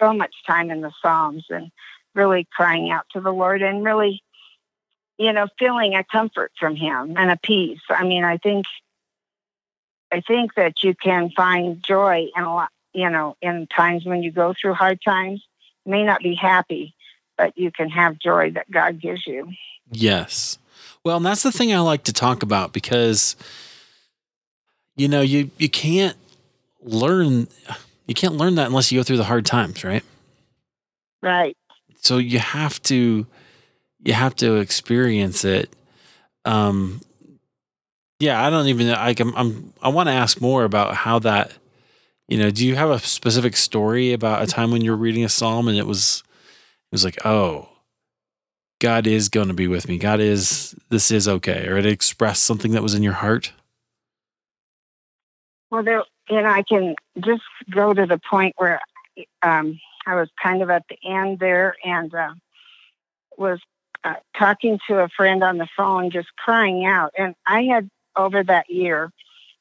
[0.00, 1.70] so much time in the Psalms and
[2.14, 4.22] really crying out to the Lord and really,
[5.18, 7.80] you know, feeling a comfort from Him and a peace.
[7.88, 8.66] I mean, I think.
[10.14, 14.22] I think that you can find joy in a lot, you know, in times when
[14.22, 15.44] you go through hard times,
[15.86, 16.94] may not be happy,
[17.36, 19.50] but you can have joy that God gives you.
[19.90, 20.58] Yes.
[21.04, 23.36] Well, and that's the thing I like to talk about because
[24.96, 26.16] you know, you you can't
[26.82, 27.48] learn
[28.06, 30.04] you can't learn that unless you go through the hard times, right?
[31.22, 31.56] Right.
[31.96, 33.26] So you have to
[34.04, 35.74] you have to experience it.
[36.44, 37.00] Um
[38.18, 41.52] yeah, I don't even I can I'm I want to ask more about how that
[42.28, 45.28] you know, do you have a specific story about a time when you're reading a
[45.28, 46.22] psalm and it was
[46.90, 47.68] it was like, oh,
[48.80, 49.96] God is going to be with me.
[49.98, 53.52] God is this is okay, or it expressed something that was in your heart?
[55.70, 58.80] Well, there, you know, I can just go to the point where
[59.40, 62.34] um, I was kind of at the end there and uh,
[63.38, 63.60] was
[64.04, 67.12] uh, talking to a friend on the phone, just crying out.
[67.16, 69.10] And I had over that year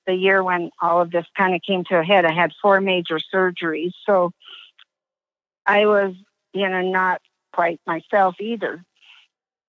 [0.05, 2.25] the year when all of this kind of came to a head.
[2.25, 3.91] I had four major surgeries.
[4.05, 4.31] So
[5.65, 6.15] I was,
[6.53, 7.21] you know, not
[7.53, 8.83] quite myself either.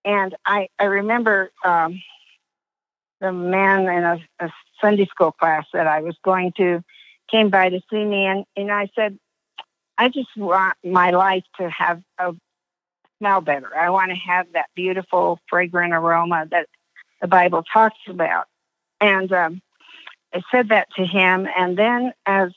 [0.05, 2.03] And I, I remember um,
[3.21, 6.83] the man in a, a Sunday school class that I was going to
[7.31, 9.18] came by to see me, and and I said,
[9.97, 12.35] I just want my life to have a
[13.18, 13.75] smell better.
[13.77, 16.66] I want to have that beautiful fragrant aroma that
[17.21, 18.47] the Bible talks about.
[19.01, 19.62] And um,
[20.35, 22.53] I said that to him, and then as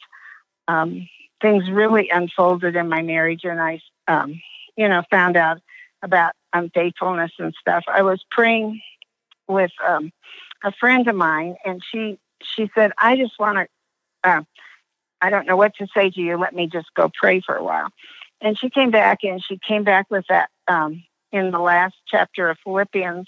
[0.68, 1.08] um,
[1.42, 4.42] things really unfolded in my marriage, and I, um,
[4.76, 5.62] you know, found out
[6.02, 7.84] about unfaithfulness and stuff.
[7.88, 8.82] I was praying
[9.48, 10.12] with um,
[10.64, 14.30] a friend of mine, and she she said, "I just want to.
[14.30, 14.42] Uh,
[15.22, 16.38] I don't know what to say to you.
[16.38, 17.90] Let me just go pray for a while."
[18.42, 22.50] And she came back, and she came back with that um, in the last chapter
[22.50, 23.28] of Philippians,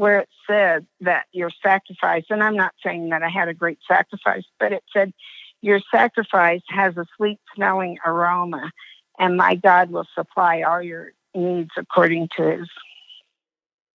[0.00, 2.24] where it said that your sacrifice.
[2.30, 5.12] And I'm not saying that I had a great sacrifice, but it said
[5.60, 8.72] your sacrifice has a sweet smelling aroma,
[9.18, 12.68] and my God will supply all your needs according to his,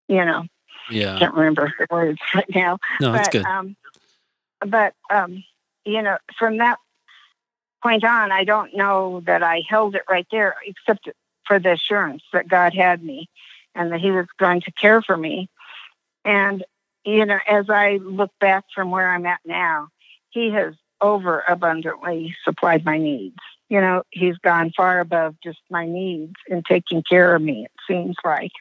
[0.06, 0.44] you know,
[0.88, 1.16] Yeah.
[1.16, 2.78] I can't remember the words right now.
[3.00, 3.44] No, that's but, good.
[3.44, 3.76] Um,
[4.60, 5.42] but, um,
[5.84, 6.78] you know, from that
[7.82, 11.08] point on, I don't know that I held it right there, except
[11.48, 13.28] for the assurance that God had me
[13.74, 15.48] and that He was going to care for me.
[16.26, 16.64] And,
[17.04, 19.88] you know, as I look back from where I'm at now,
[20.30, 23.36] He has over abundantly supplied my needs.
[23.70, 27.72] You know, He's gone far above just my needs in taking care of me, it
[27.88, 28.52] seems like.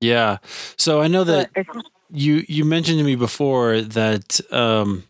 [0.00, 0.36] Yeah.
[0.76, 1.50] So I know that
[2.10, 5.04] you you mentioned to me before that um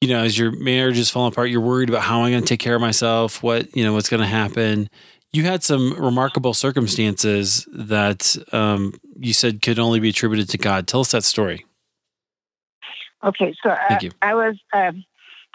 [0.00, 2.48] you know as your marriage is falling apart you're worried about how I'm going to
[2.48, 4.88] take care of myself what you know what's going to happen
[5.32, 10.86] you had some remarkable circumstances that um you said could only be attributed to god
[10.86, 11.64] tell us that story
[13.24, 14.10] Okay, so uh, Thank you.
[14.22, 15.04] I was um,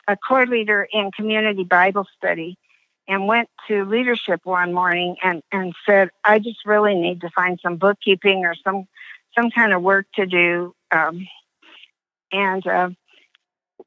[0.08, 2.58] a core leader in community Bible study
[3.08, 7.60] and went to leadership one morning and, and said, I just really need to find
[7.62, 8.88] some bookkeeping or some
[9.38, 10.76] some kind of work to do.
[10.92, 11.26] Um,
[12.34, 12.90] and uh,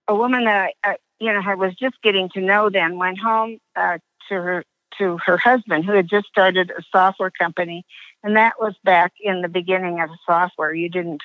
[0.08, 3.18] a woman that I, uh, you know I was just getting to know then went
[3.18, 4.64] home uh, to her
[4.98, 7.84] to her husband who had just started a software company,
[8.22, 10.72] and that was back in the beginning of software.
[10.72, 11.22] You didn't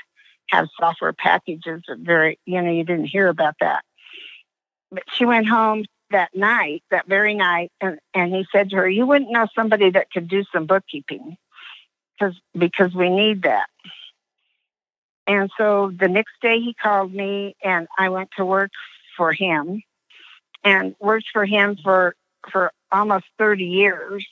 [0.49, 3.83] have software packages very you know you didn't hear about that
[4.91, 8.89] but she went home that night that very night and, and he said to her
[8.89, 11.37] you wouldn't know somebody that could do some bookkeeping
[12.17, 13.67] because because we need that
[15.27, 18.71] and so the next day he called me and i went to work
[19.15, 19.83] for him
[20.63, 22.15] and worked for him for
[22.51, 24.25] for almost 30 years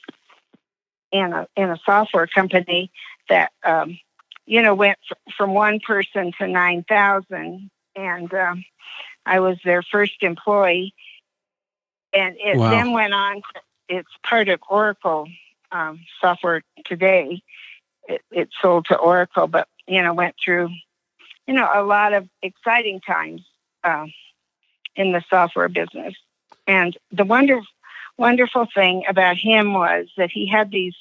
[1.12, 2.90] in a in a software company
[3.28, 3.98] that um,
[4.48, 7.70] you know, went f- from one person to 9,000.
[7.94, 8.64] And um,
[9.26, 10.94] I was their first employee.
[12.14, 12.70] And it Wow.
[12.70, 13.42] then went on,
[13.88, 15.28] it's part of Oracle
[15.70, 17.42] um, software today.
[18.08, 20.70] It, it sold to Oracle, but, you know, went through,
[21.46, 23.42] you know, a lot of exciting times
[23.84, 24.10] um,
[24.96, 26.14] in the software business.
[26.66, 27.60] And the wonder,
[28.18, 30.94] wonderful thing about him was that he had these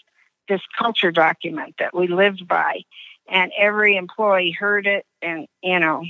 [0.48, 2.82] this culture document that we lived by
[3.28, 6.04] and every employee heard it and you know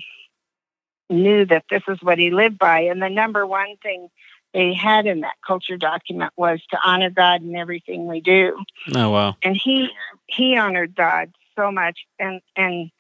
[1.10, 2.82] knew that this is what he lived by.
[2.82, 4.10] And the number one thing
[4.54, 8.58] they had in that culture document was to honor god in everything we do.
[8.96, 9.36] Oh wow.
[9.44, 9.90] And he
[10.28, 12.92] he honored god so much and and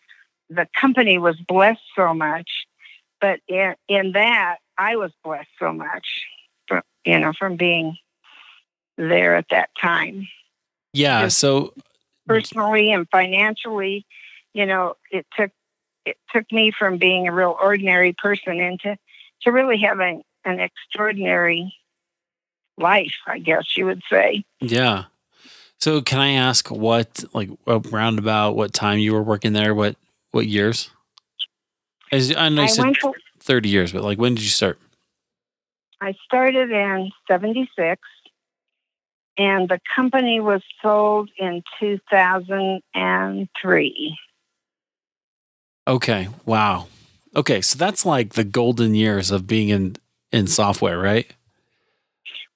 [0.49, 2.67] the company was blessed so much.
[3.19, 6.27] But in, in that i was blessed so much
[6.67, 7.97] from you know from being
[8.97, 10.27] there at that time.
[10.93, 11.73] Yeah so
[12.27, 14.05] personally and financially
[14.53, 15.51] you know it took
[16.05, 18.97] it took me from being a real ordinary person into
[19.41, 21.73] to really having an extraordinary
[22.77, 24.43] life i guess you would say.
[24.59, 25.05] Yeah.
[25.79, 29.95] So can i ask what like around about what time you were working there what
[30.31, 30.89] what years?
[32.11, 34.49] As, i know you i said went to 30 years but like when did you
[34.49, 34.79] start
[36.01, 38.01] i started in 76
[39.37, 44.17] and the company was sold in 2003
[45.87, 46.87] okay wow.
[47.35, 49.95] Okay so that's like the golden years of being in
[50.31, 51.31] in software right?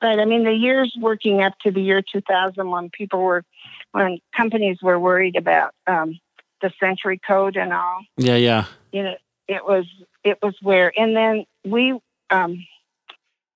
[0.02, 0.18] Right.
[0.18, 3.44] I mean, the years working up to the year 2000 when people were,
[3.92, 6.20] when companies were worried about um,
[6.62, 8.66] the century code and all, yeah yeah.
[8.92, 9.16] You know,
[9.48, 9.86] it was,
[10.24, 12.00] it was where, and then we,
[12.32, 12.66] um,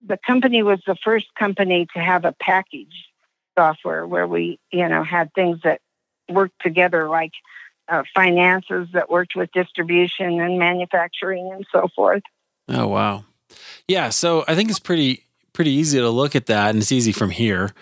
[0.06, 3.10] the company was the first company to have a package
[3.58, 5.82] software where we, you know, had things that
[6.30, 7.32] worked together like
[7.88, 12.24] uh, finances that worked with distribution and manufacturing and so forth.
[12.68, 13.26] Oh wow.
[13.88, 17.12] Yeah, so I think it's pretty pretty easy to look at that and it's easy
[17.12, 17.74] from here,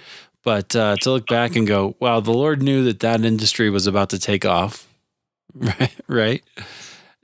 [0.43, 3.87] but uh, to look back and go, wow, the Lord knew that that industry was
[3.87, 4.87] about to take off.
[5.55, 5.95] Right?
[6.07, 6.43] Right?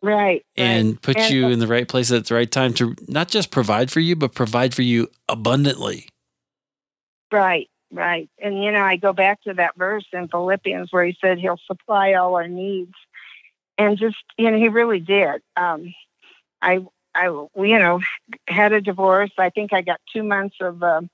[0.01, 1.01] Right and right.
[1.01, 3.91] put And- you in the right place at the right time to not just provide
[3.91, 6.07] for you, but provide for you abundantly.
[7.31, 8.29] Right, right.
[8.39, 11.59] And you know, I go back to that verse in Philippians where he said he'll
[11.67, 12.93] supply all our needs.
[13.77, 15.41] And just, you know, he really did.
[15.55, 15.93] Um
[16.61, 16.79] I
[17.15, 18.01] I you know,
[18.47, 19.31] had a divorce.
[19.37, 21.09] I think I got 2 months of um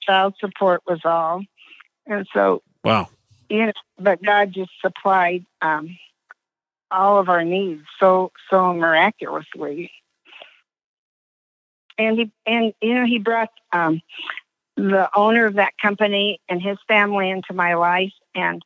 [0.00, 1.42] child support was all.
[2.06, 3.08] And so, Wow.
[3.50, 5.96] you know, but God just supplied um
[6.90, 9.90] all of our needs so so miraculously.
[11.98, 14.00] And he and you know, he brought um
[14.76, 18.62] the owner of that company and his family into my life and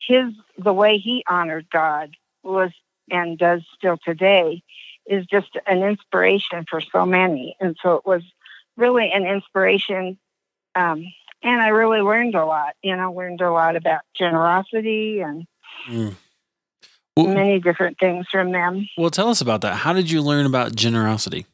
[0.00, 2.70] his the way he honored God was
[3.10, 4.62] and does still today
[5.06, 8.22] is just an inspiration for so many and so it was
[8.76, 10.18] really an inspiration
[10.74, 11.04] um,
[11.42, 15.46] and I really learned a lot you know learned a lot about generosity and
[15.86, 16.16] Mm.
[17.16, 19.74] Well, many different things from them well, tell us about that.
[19.76, 21.46] How did you learn about generosity?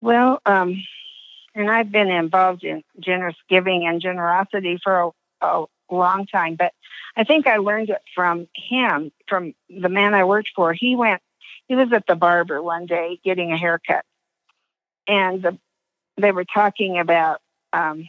[0.00, 0.82] Well, um,
[1.54, 6.72] and I've been involved in generous giving and generosity for a, a long time, but
[7.16, 10.72] I think I learned it from him, from the man I worked for.
[10.72, 11.22] He went,
[11.66, 14.04] he was at the barber one day getting a haircut,
[15.08, 15.58] and the,
[16.16, 17.40] they were talking about,
[17.72, 18.06] um,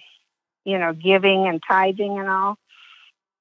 [0.66, 2.58] you know, giving and tithing and all.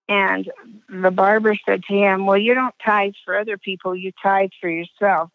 [0.08, 0.50] And
[0.88, 4.68] the barber said to him, Well, you don't tithe for other people, you tithe for
[4.68, 5.30] yourself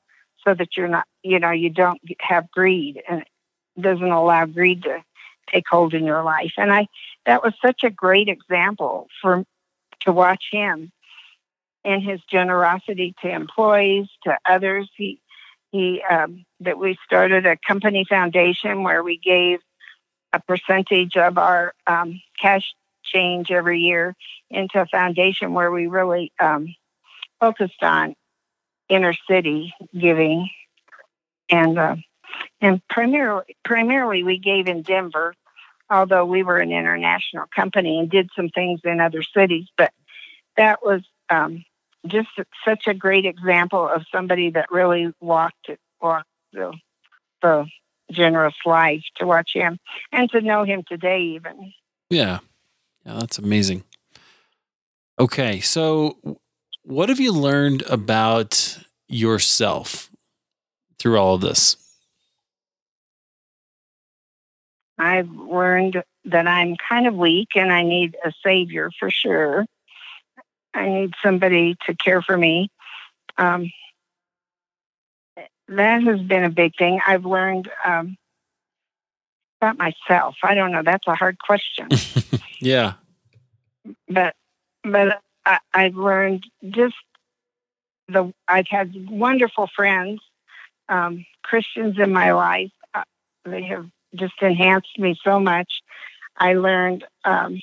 [0.45, 4.83] so that you're not, you know, you don't have greed and it doesn't allow greed
[4.83, 5.03] to
[5.51, 6.53] take hold in your life.
[6.57, 6.87] And I,
[7.25, 9.43] that was such a great example for
[10.01, 10.91] to watch him
[11.83, 14.89] and his generosity to employees, to others.
[14.95, 15.19] He,
[15.71, 19.59] he, um, that we started a company foundation where we gave
[20.33, 22.73] a percentage of our um, cash
[23.13, 24.15] change every year
[24.49, 26.73] into a foundation where we really um,
[27.39, 28.15] focused on
[28.89, 30.49] inner city giving
[31.49, 31.95] and uh,
[32.59, 35.33] and primarily primarily we gave in Denver
[35.89, 39.91] although we were an international company and did some things in other cities but
[40.57, 41.63] that was um,
[42.05, 42.29] just
[42.65, 45.69] such a great example of somebody that really walked
[46.01, 46.73] walked the,
[47.41, 47.65] the
[48.11, 49.79] generous life to watch him
[50.11, 51.71] and to know him today even
[52.09, 52.39] Yeah.
[53.05, 53.83] Yeah, that's amazing.
[55.19, 56.17] Okay, so
[56.83, 60.09] what have you learned about yourself
[60.99, 61.77] through all of this?
[64.97, 69.65] I've learned that I'm kind of weak and I need a savior for sure.
[70.73, 72.69] I need somebody to care for me.
[73.37, 73.71] Um,
[75.67, 76.99] that has been a big thing.
[77.05, 78.17] I've learned um,
[79.59, 80.35] about myself.
[80.43, 80.83] I don't know.
[80.83, 81.87] That's a hard question,
[82.61, 82.93] Yeah.
[84.07, 84.35] but
[84.83, 86.95] but I, I've learned just
[88.07, 88.33] the.
[88.47, 90.21] I've had wonderful friends,
[90.89, 92.71] um, Christians in my life.
[92.93, 93.03] Uh,
[93.45, 95.81] they have just enhanced me so much.
[96.37, 97.61] I learned, um,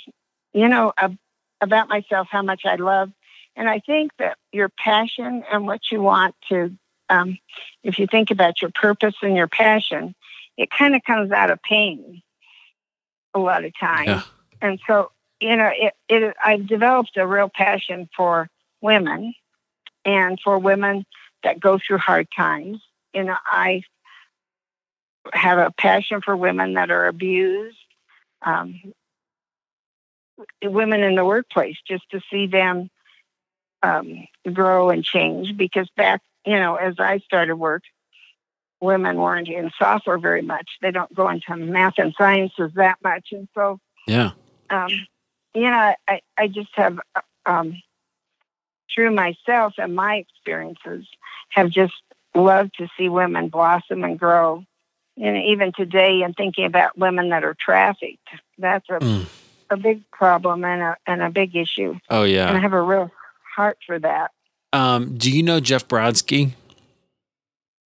[0.53, 1.19] you know, ab-
[1.61, 3.11] about myself, how much I love.
[3.57, 6.77] And I think that your passion and what you want to,
[7.09, 7.39] um,
[7.83, 10.15] if you think about your purpose and your passion,
[10.57, 12.23] it kind of comes out of pain
[13.35, 14.09] a lot of times.
[14.09, 14.23] Yeah.
[14.61, 18.49] And so, you know, it, it, I've developed a real passion for
[18.81, 19.35] women
[20.05, 21.05] and for women
[21.44, 22.81] that go through hard times.
[23.14, 23.83] You know, I
[25.33, 27.77] have a passion for women that are abused,
[28.42, 28.81] um,
[30.62, 32.90] women in the workplace, just to see them
[33.83, 35.57] um, grow and change.
[35.57, 37.83] Because back, you know, as I started work,
[38.81, 40.68] women weren't in software very much.
[40.81, 44.33] They don't go into math and sciences that much, and so Yeah.
[44.70, 44.90] Um,
[45.54, 46.98] you know, I, I just have,
[47.46, 47.81] um,
[48.94, 51.07] through myself and my experiences,
[51.50, 51.94] have just
[52.35, 54.64] loved to see women blossom and grow.
[55.16, 59.27] And even today, and thinking about women that are trafficked, that's a, Mm.
[59.71, 61.98] a big problem and a, and a big issue.
[62.08, 62.48] Oh, yeah.
[62.48, 63.10] And I have a real
[63.56, 64.31] heart for that.
[64.73, 66.52] Um, do you know Jeff Brodsky?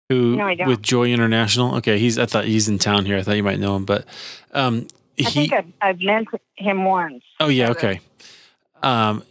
[0.09, 0.67] Who No, I don't.
[0.67, 1.75] with Joy International?
[1.77, 2.19] Okay, he's.
[2.19, 3.17] I thought he's in town here.
[3.17, 4.05] I thought you might know him, but
[4.53, 4.85] um,
[5.19, 5.47] I he.
[5.47, 7.23] think I've, I've met him once.
[7.39, 7.99] Oh yeah, okay.
[8.83, 9.23] Um,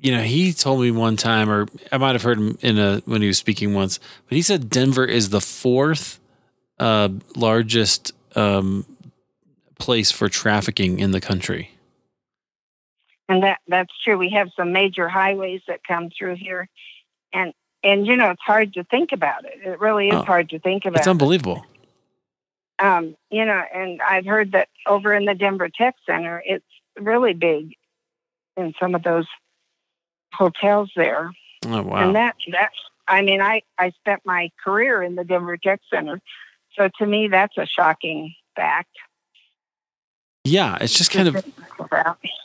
[0.00, 2.98] you know, he told me one time, or I might have heard him in a
[3.06, 6.20] when he was speaking once, but he said Denver is the fourth
[6.78, 8.84] uh, largest um,
[9.78, 11.70] place for trafficking in the country.
[13.28, 14.18] And that that's true.
[14.18, 16.68] We have some major highways that come through here,
[17.32, 19.60] and and you know it's hard to think about it.
[19.64, 20.98] It really is Oh, hard to think about.
[20.98, 21.64] It's unbelievable.
[22.78, 26.64] Um, you know, and I've heard that over in the Denver Tech Center, it's
[26.98, 27.74] really big
[28.56, 29.26] in some of those
[30.32, 31.30] hotels there.
[31.66, 32.06] Oh wow!
[32.06, 32.70] And that that
[33.06, 36.20] I mean, I I spent my career in the Denver Tech Center,
[36.76, 38.90] so to me, that's a shocking fact.
[40.44, 41.44] Yeah, it's just kind of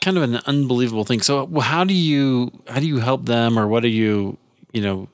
[0.02, 1.20] kind of an unbelievable thing.
[1.20, 4.38] So, how do you how do you help them, or what do you
[4.72, 5.08] you know?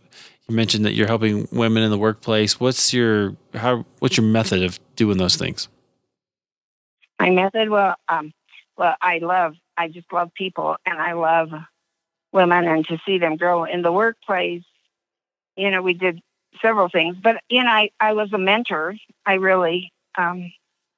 [0.49, 2.61] You mentioned that you're helping women in the workplace.
[2.61, 3.85] What's your how?
[3.99, 5.69] What's your method of doing those things?
[7.19, 8.33] My method, well, um,
[8.77, 11.51] well, I love, I just love people, and I love
[12.33, 14.63] women, and to see them grow in the workplace.
[15.57, 16.21] You know, we did
[16.61, 18.95] several things, but you know, I I was a mentor.
[19.25, 20.53] I really um,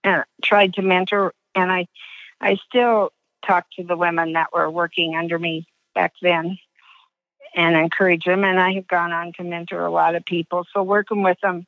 [0.04, 1.86] uh, tried to mentor and I
[2.40, 3.10] I still
[3.46, 6.58] talk to the women that were working under me back then
[7.54, 8.44] and encourage them.
[8.44, 10.66] And I have gone on to mentor a lot of people.
[10.72, 11.66] So working with them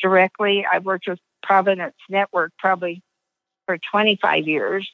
[0.00, 3.02] directly, I've worked with Providence Network probably
[3.66, 4.90] for 25 years,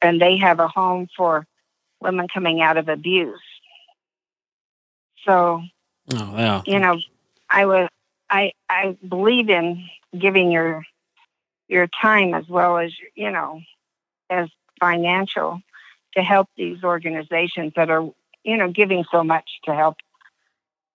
[0.00, 1.46] and they have a home for
[2.00, 3.40] women coming out of abuse.
[5.24, 5.62] So,
[6.14, 6.62] oh, yeah.
[6.66, 7.00] you know,
[7.50, 7.88] I was
[8.30, 9.84] I I believe in
[10.16, 10.84] giving your
[11.68, 13.60] your time as well as you know
[14.30, 14.48] as
[14.80, 15.60] financial
[16.14, 18.08] to help these organizations that are
[18.48, 19.96] you know giving so much to help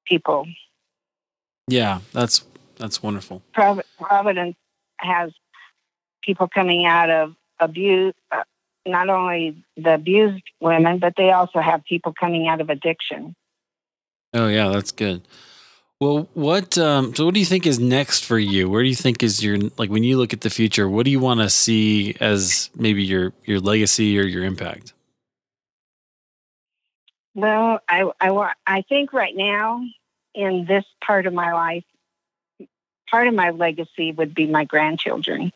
[0.06, 0.46] people
[1.68, 2.44] yeah that's
[2.78, 4.56] that's wonderful providence
[4.98, 5.32] has
[6.24, 8.44] people coming out of abuse uh,
[8.86, 13.36] not only the abused women but they also have people coming out of addiction
[14.34, 15.22] oh yeah that's good
[16.04, 18.70] well, what um, so what do you think is next for you?
[18.70, 20.90] Where do you think is your like when you look at the future?
[20.90, 24.93] What do you want to see as maybe your your legacy or your impact?
[27.36, 29.84] Well, I I I think right now
[30.36, 31.84] in this part of my life,
[33.10, 35.52] part of my legacy would be my grandchildren.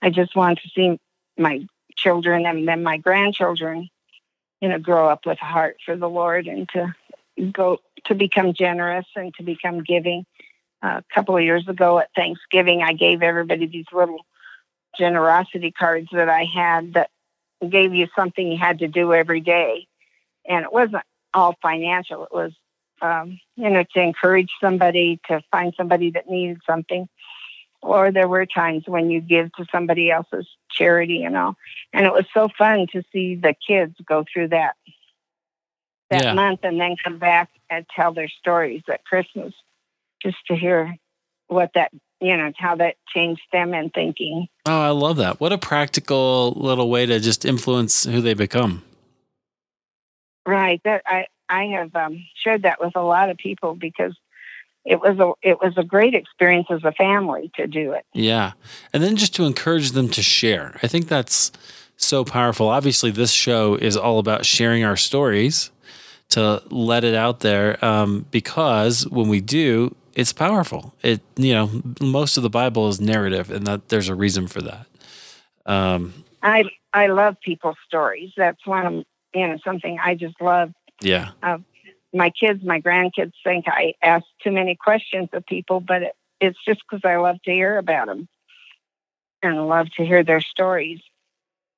[0.00, 0.98] I just want to see
[1.36, 1.66] my
[1.96, 3.88] children and then my grandchildren,
[4.60, 6.94] you know, grow up with a heart for the Lord and to
[7.52, 10.24] go to become generous and to become giving.
[10.80, 14.20] Uh, a couple of years ago at Thanksgiving, I gave everybody these little
[14.96, 17.10] generosity cards that I had that
[17.68, 19.88] gave you something you had to do every day.
[20.48, 21.02] And it wasn't
[21.34, 22.52] all financial, it was,
[23.00, 27.08] um, you know, to encourage somebody to find somebody that needed something.
[27.80, 31.54] Or there were times when you give to somebody else's charity, you know.
[31.92, 34.74] And it was so fun to see the kids go through that
[36.10, 36.32] that yeah.
[36.32, 39.52] month and then come back and tell their stories at Christmas
[40.22, 40.96] just to hear
[41.48, 44.48] what that you know how that changed them in thinking.
[44.66, 45.40] Oh, I love that.
[45.40, 48.82] What a practical little way to just influence who they become.
[50.48, 50.80] Right.
[50.84, 54.14] That I I have um, shared that with a lot of people because
[54.86, 58.06] it was a it was a great experience as a family to do it.
[58.14, 58.52] Yeah,
[58.94, 60.80] and then just to encourage them to share.
[60.82, 61.52] I think that's
[61.98, 62.68] so powerful.
[62.68, 65.70] Obviously, this show is all about sharing our stories
[66.30, 70.94] to let it out there um, because when we do, it's powerful.
[71.02, 74.62] It you know most of the Bible is narrative, and that there's a reason for
[74.62, 74.86] that.
[75.66, 78.32] Um, I I love people's stories.
[78.34, 79.04] That's one of
[79.34, 80.72] you know something I just love.
[81.00, 81.30] Yeah.
[81.42, 81.58] Uh,
[82.12, 86.58] my kids, my grandkids think I ask too many questions of people, but it, it's
[86.66, 88.28] just because I love to hear about them
[89.42, 91.00] and love to hear their stories.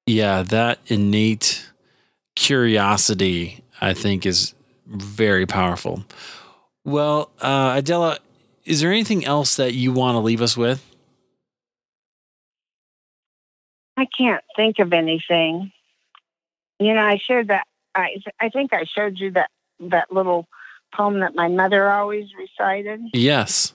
[0.07, 1.71] Yeah, that innate
[2.37, 4.55] curiosity I think is
[4.87, 6.05] very powerful.
[6.85, 8.19] Well, uh, Idella,
[8.65, 10.85] is there anything else that you want to leave us with?
[13.97, 15.73] I can't think of anything.
[16.81, 17.67] You know, I shared that.
[17.95, 19.51] I I think I showed you that
[19.81, 20.49] that little
[20.95, 23.01] poem that my mother always recited.
[23.13, 23.73] Yes.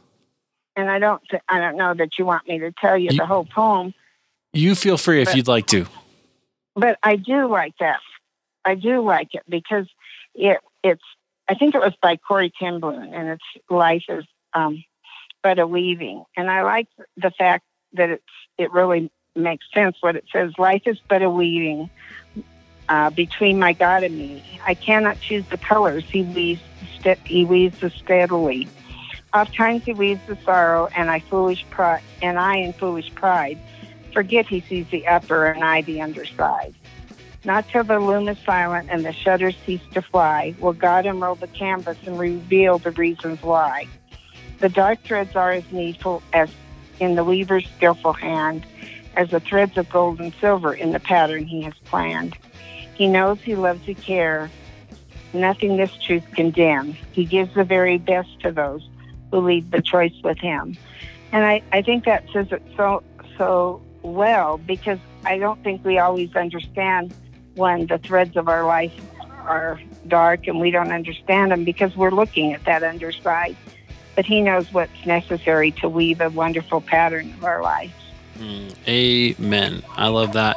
[0.76, 3.18] And I don't th- I don't know that you want me to tell you, you
[3.18, 3.94] the whole poem.
[4.52, 5.86] You feel free but, if you'd like to.
[6.76, 8.00] But I do like that
[8.66, 9.86] I do like it because
[10.34, 11.04] it it's
[11.48, 14.84] I think it was by Corrie ten and its life is um,
[15.44, 18.24] but a weaving, and I like the fact that it's
[18.58, 20.52] it really makes sense what it says.
[20.58, 21.90] Life is but a weaving
[22.90, 24.44] uh, between my God and me.
[24.66, 26.62] I cannot choose the colors he weaves.
[27.26, 28.68] He weaves the steadily.
[29.34, 33.60] Oft times he weaves the sorrow, and I foolish pride, and I in foolish pride
[34.16, 36.74] forget he sees the upper and I the underside.
[37.44, 41.36] Not till the loom is silent and the shutters cease to fly will God unroll
[41.36, 43.88] the canvas and reveal the reasons why.
[44.62, 46.50] The dark threads are as needful as
[47.00, 48.66] in the weaver's skillful hand
[49.18, 52.38] as the threads of gold and silver in the pattern he has planned.
[52.96, 54.50] He knows he loves to care.
[55.34, 56.94] Nothing this truth can dim.
[57.12, 58.88] He gives the very best to those
[59.32, 60.78] who leave the choice with him.
[61.32, 63.04] And I, I think that says it so
[63.38, 67.14] so well because I don't think we always understand
[67.56, 68.94] when the threads of our life
[69.46, 73.58] are dark and we don't understand them because we're looking at that underside.
[74.16, 77.94] But He knows what's necessary to weave a wonderful pattern of our lives.
[78.40, 79.84] Mm, amen.
[79.98, 80.56] I love that.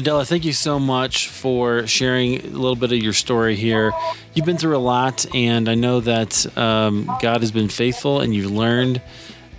[0.00, 3.92] Idella, thank you so much for sharing a little bit of your story here.
[4.32, 8.34] You've been through a lot, and I know that um, God has been faithful, and
[8.34, 9.02] you've learned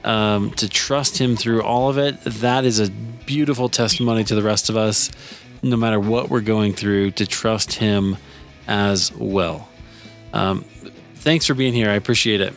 [0.03, 2.19] um, to trust Him through all of it.
[2.23, 5.11] That is a beautiful testimony to the rest of us,
[5.61, 8.17] no matter what we're going through, to trust Him
[8.67, 9.69] as well.
[10.33, 10.65] Um,
[11.17, 11.87] thanks for being here.
[11.87, 12.55] I appreciate it.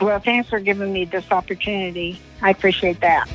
[0.00, 2.18] Well, thanks for giving me this opportunity.
[2.40, 3.28] I appreciate that.